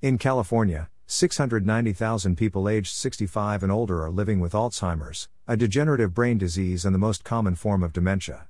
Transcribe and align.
In 0.00 0.16
California, 0.16 0.90
690,000 1.08 2.36
people 2.36 2.68
aged 2.68 2.94
65 2.94 3.64
and 3.64 3.72
older 3.72 4.04
are 4.04 4.10
living 4.10 4.38
with 4.38 4.52
Alzheimer's, 4.52 5.28
a 5.48 5.56
degenerative 5.56 6.14
brain 6.14 6.38
disease 6.38 6.84
and 6.84 6.94
the 6.94 7.00
most 7.00 7.24
common 7.24 7.56
form 7.56 7.82
of 7.82 7.92
dementia. 7.92 8.46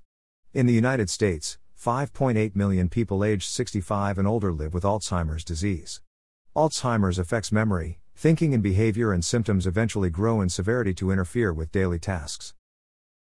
In 0.52 0.66
the 0.66 0.74
United 0.74 1.08
States, 1.08 1.56
5.8 1.82 2.54
million 2.54 2.90
people 2.90 3.24
aged 3.24 3.48
65 3.48 4.18
and 4.18 4.28
older 4.28 4.52
live 4.52 4.74
with 4.74 4.84
Alzheimer's 4.84 5.42
disease. 5.42 6.02
Alzheimer's 6.54 7.18
affects 7.18 7.50
memory, 7.50 7.98
thinking, 8.14 8.52
and 8.52 8.62
behavior, 8.62 9.10
and 9.10 9.24
symptoms 9.24 9.66
eventually 9.66 10.10
grow 10.10 10.42
in 10.42 10.50
severity 10.50 10.92
to 10.92 11.10
interfere 11.10 11.54
with 11.54 11.72
daily 11.72 11.98
tasks. 11.98 12.52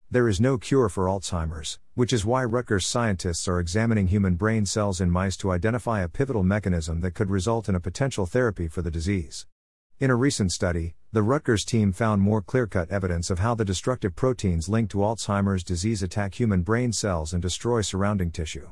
There 0.10 0.30
is 0.30 0.40
no 0.40 0.58
cure 0.58 0.88
for 0.88 1.08
Alzheimer's, 1.08 1.80
which 1.94 2.14
is 2.14 2.24
why 2.24 2.46
Rutgers 2.46 2.86
scientists 2.86 3.46
are 3.46 3.60
examining 3.60 4.08
human 4.08 4.36
brain 4.36 4.66
cells 4.66 5.02
in 5.02 5.12
mice 5.12 5.36
to 5.38 5.52
identify 5.52 6.00
a 6.00 6.08
pivotal 6.08 6.44
mechanism 6.44 7.02
that 7.02 7.14
could 7.14 7.30
result 7.30 7.68
in 7.68 7.76
a 7.76 7.82
potential 7.82 8.26
therapy 8.26 8.70
for 8.70 8.82
the 8.82 8.90
disease. 8.90 9.46
In 10.00 10.10
a 10.10 10.16
recent 10.16 10.54
study, 10.54 10.96
the 11.12 11.24
Rutgers 11.24 11.66
team 11.66 11.92
found 11.92 12.22
more 12.22 12.42
clear 12.42 12.68
cut 12.68 12.90
evidence 12.90 13.30
of 13.30 13.40
how 13.40 13.54
the 13.54 13.66
destructive 13.66 14.16
proteins 14.16 14.70
linked 14.70 14.92
to 14.92 15.00
Alzheimer's 15.00 15.62
disease 15.62 16.02
attack 16.02 16.36
human 16.36 16.62
brain 16.62 16.94
cells 16.94 17.34
and 17.34 17.42
destroy 17.42 17.82
surrounding 17.82 18.32
tissue. 18.32 18.70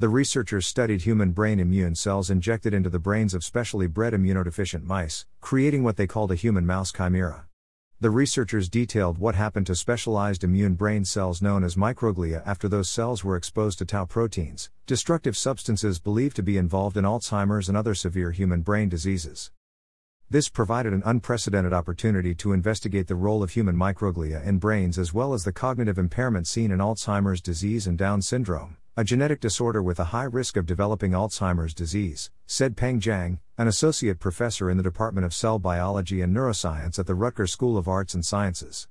The 0.00 0.10
researchers 0.10 0.66
studied 0.66 1.00
human 1.00 1.32
brain 1.32 1.60
immune 1.60 1.94
cells 1.94 2.28
injected 2.28 2.74
into 2.74 2.90
the 2.90 2.98
brains 2.98 3.32
of 3.32 3.42
specially 3.42 3.86
bred 3.86 4.12
immunodeficient 4.12 4.84
mice, 4.84 5.24
creating 5.40 5.82
what 5.82 5.96
they 5.96 6.06
called 6.06 6.30
a 6.30 6.34
human 6.34 6.66
mouse 6.66 6.92
chimera. 6.92 7.46
The 8.02 8.10
researchers 8.10 8.68
detailed 8.68 9.18
what 9.18 9.36
happened 9.36 9.68
to 9.68 9.76
specialized 9.76 10.42
immune 10.42 10.74
brain 10.74 11.04
cells 11.04 11.40
known 11.40 11.62
as 11.62 11.76
microglia 11.76 12.42
after 12.44 12.68
those 12.68 12.88
cells 12.88 13.22
were 13.22 13.36
exposed 13.36 13.78
to 13.78 13.84
tau 13.84 14.06
proteins, 14.06 14.70
destructive 14.88 15.36
substances 15.36 16.00
believed 16.00 16.34
to 16.34 16.42
be 16.42 16.58
involved 16.58 16.96
in 16.96 17.04
Alzheimer's 17.04 17.68
and 17.68 17.78
other 17.78 17.94
severe 17.94 18.32
human 18.32 18.62
brain 18.62 18.88
diseases. 18.88 19.52
This 20.28 20.48
provided 20.48 20.92
an 20.92 21.04
unprecedented 21.04 21.72
opportunity 21.72 22.34
to 22.34 22.52
investigate 22.52 23.06
the 23.06 23.14
role 23.14 23.40
of 23.40 23.52
human 23.52 23.76
microglia 23.76 24.44
in 24.44 24.58
brains 24.58 24.98
as 24.98 25.14
well 25.14 25.32
as 25.32 25.44
the 25.44 25.52
cognitive 25.52 25.96
impairment 25.96 26.48
seen 26.48 26.72
in 26.72 26.80
Alzheimer's 26.80 27.40
disease 27.40 27.86
and 27.86 27.96
Down 27.96 28.20
syndrome 28.20 28.78
a 28.94 29.04
genetic 29.04 29.40
disorder 29.40 29.82
with 29.82 29.98
a 29.98 30.12
high 30.12 30.24
risk 30.24 30.54
of 30.54 30.66
developing 30.66 31.12
Alzheimer's 31.12 31.72
disease, 31.72 32.30
said 32.46 32.76
Peng 32.76 33.00
Jiang, 33.00 33.38
an 33.56 33.66
associate 33.66 34.20
professor 34.20 34.68
in 34.68 34.76
the 34.76 34.82
Department 34.82 35.24
of 35.24 35.32
Cell 35.32 35.58
Biology 35.58 36.20
and 36.20 36.36
Neuroscience 36.36 36.98
at 36.98 37.06
the 37.06 37.14
Rutgers 37.14 37.50
School 37.50 37.78
of 37.78 37.88
Arts 37.88 38.12
and 38.12 38.22
Sciences. 38.22 38.88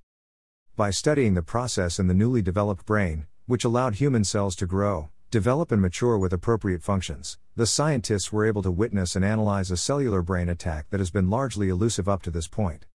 By 0.76 0.90
studying 0.90 1.36
the 1.36 1.44
process 1.44 2.00
in 2.00 2.08
the 2.08 2.16
newly 2.16 2.42
developed 2.42 2.84
brain, 2.84 3.28
which 3.46 3.64
allowed 3.64 3.96
human 3.96 4.24
cells 4.24 4.56
to 4.56 4.66
grow, 4.66 5.12
develop, 5.30 5.72
and 5.72 5.84
mature 5.84 6.18
with 6.18 6.34
appropriate 6.34 6.82
functions, 6.82 7.38
the 7.56 7.68
scientists 7.68 8.34
were 8.34 8.48
able 8.48 8.64
to 8.64 8.72
witness 8.72 9.16
and 9.16 9.24
analyze 9.24 9.70
a 9.70 9.78
cellular 9.78 10.24
brain 10.24 10.50
attack 10.50 10.90
that 10.90 11.00
has 11.00 11.12
been 11.12 11.30
largely 11.30 11.70
elusive 11.70 12.10
up 12.10 12.24
to 12.24 12.32
this 12.32 12.48
point. 12.48 12.88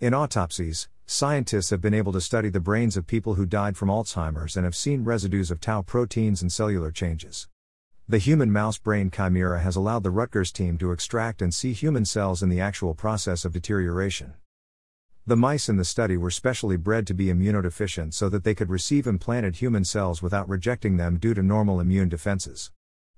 In 0.00 0.12
autopsies, 0.12 0.90
scientists 1.08 1.70
have 1.70 1.80
been 1.80 1.94
able 1.94 2.12
to 2.12 2.20
study 2.20 2.48
the 2.48 2.58
brains 2.58 2.96
of 2.96 3.06
people 3.06 3.34
who 3.34 3.46
died 3.46 3.76
from 3.76 3.88
Alzheimer's 3.88 4.56
and 4.56 4.64
have 4.64 4.74
seen 4.74 5.04
residues 5.04 5.52
of 5.52 5.60
tau 5.60 5.80
proteins 5.80 6.42
and 6.42 6.52
cellular 6.52 6.90
changes. 6.90 7.48
The 8.08 8.18
human 8.18 8.52
mouse 8.52 8.76
brain 8.78 9.10
chimera 9.10 9.60
has 9.60 9.76
allowed 9.76 10.02
the 10.02 10.10
Rutgers 10.10 10.50
team 10.50 10.78
to 10.78 10.90
extract 10.90 11.40
and 11.40 11.54
see 11.54 11.72
human 11.72 12.04
cells 12.04 12.42
in 12.42 12.48
the 12.48 12.60
actual 12.60 12.94
process 12.94 13.44
of 13.44 13.52
deterioration. 13.52 14.34
The 15.26 15.36
mice 15.36 15.68
in 15.68 15.76
the 15.76 15.84
study 15.84 16.16
were 16.16 16.30
specially 16.30 16.76
bred 16.76 17.06
to 17.06 17.14
be 17.14 17.26
immunodeficient 17.26 18.12
so 18.12 18.28
that 18.28 18.44
they 18.44 18.54
could 18.54 18.70
receive 18.70 19.06
implanted 19.06 19.56
human 19.56 19.84
cells 19.84 20.22
without 20.22 20.48
rejecting 20.48 20.96
them 20.96 21.18
due 21.18 21.34
to 21.34 21.42
normal 21.42 21.80
immune 21.80 22.08
defenses. 22.08 22.70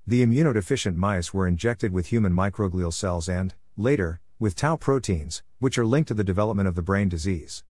The 0.07 0.25
immunodeficient 0.25 0.97
mice 0.97 1.35
were 1.35 1.47
injected 1.47 1.93
with 1.93 2.07
human 2.07 2.33
microglial 2.33 2.93
cells 2.93 3.29
and, 3.29 3.55
later, 3.77 4.21
with 4.39 4.57
tau 4.57 4.77
proteins, 4.77 5.43
which 5.59 5.77
are 5.77 5.85
linked 5.85 6.09
to 6.09 6.15
the 6.15 6.25
development 6.25 6.69
of 6.69 6.75
the 6.75 6.83
brain 6.83 7.09
disease. 7.09 7.65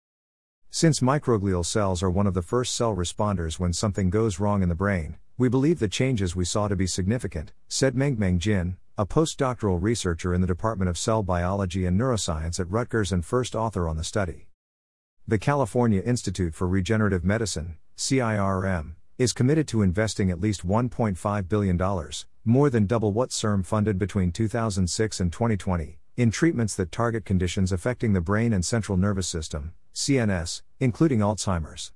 Since 0.70 1.00
microglial 1.00 1.64
cells 1.64 2.02
are 2.02 2.10
one 2.10 2.26
of 2.26 2.34
the 2.34 2.42
first 2.42 2.74
cell 2.74 2.94
responders 2.94 3.58
when 3.58 3.72
something 3.72 4.10
goes 4.10 4.38
wrong 4.38 4.62
in 4.62 4.68
the 4.68 4.74
brain, 4.74 5.16
we 5.38 5.48
believe 5.48 5.78
the 5.78 5.88
changes 5.88 6.36
we 6.36 6.44
saw 6.44 6.68
to 6.68 6.76
be 6.76 6.86
significant, 6.86 7.52
said 7.68 7.94
Mengmeng 7.94 8.38
Jin, 8.38 8.76
a 8.98 9.06
postdoctoral 9.06 9.78
researcher 9.80 10.34
in 10.34 10.42
the 10.42 10.46
Department 10.46 10.90
of 10.90 10.98
Cell 10.98 11.22
Biology 11.22 11.86
and 11.86 11.98
Neuroscience 11.98 12.60
at 12.60 12.70
Rutgers 12.70 13.12
and 13.12 13.24
first 13.24 13.56
author 13.56 13.88
on 13.88 13.96
the 13.96 14.04
study. 14.04 14.48
The 15.26 15.38
California 15.38 16.02
Institute 16.02 16.54
for 16.54 16.68
Regenerative 16.68 17.24
Medicine, 17.24 17.78
CIRM, 17.96 18.96
is 19.16 19.32
committed 19.32 19.66
to 19.68 19.80
investing 19.80 20.30
at 20.30 20.40
least 20.40 20.66
$1.5 20.66 21.48
billion, 21.48 22.10
more 22.44 22.68
than 22.68 22.86
double 22.86 23.12
what 23.12 23.30
CIRM 23.30 23.64
funded 23.64 23.98
between 23.98 24.32
2006 24.32 25.18
and 25.18 25.32
2020, 25.32 25.98
in 26.18 26.30
treatments 26.30 26.74
that 26.74 26.92
target 26.92 27.24
conditions 27.24 27.72
affecting 27.72 28.12
the 28.12 28.20
brain 28.20 28.52
and 28.52 28.66
central 28.66 28.98
nervous 28.98 29.26
system, 29.26 29.72
CNS, 29.98 30.62
including 30.78 31.18
Alzheimer's. 31.18 31.90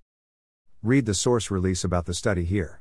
Read 0.83 1.07
the 1.07 1.15
source 1.15 1.53
release 1.53 1.85
about 1.85 2.05
the 2.07 2.15
study 2.15 2.45
here. 2.45 2.81